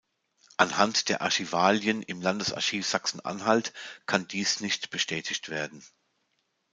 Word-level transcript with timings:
Anhand 0.57 1.09
der 1.09 1.21
Archivalien 1.21 2.01
im 2.01 2.23
Landesarchiv 2.23 2.87
Sachsen-Anhalt 2.87 3.71
kann 4.07 4.27
dies 4.27 4.59
nicht 4.59 4.89
bestätigt 4.89 5.49
werden. 5.49 5.83